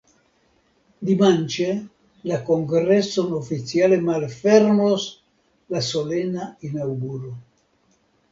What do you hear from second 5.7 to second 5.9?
la